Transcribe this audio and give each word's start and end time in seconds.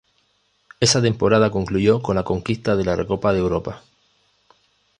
Esa 0.79 0.99
temporada 0.99 1.51
concluyó 1.51 2.01
con 2.01 2.15
la 2.15 2.23
conquista 2.23 2.75
de 2.75 2.83
la 2.85 2.95
Recopa 2.95 3.33
de 3.33 3.37
Europa. 3.39 3.83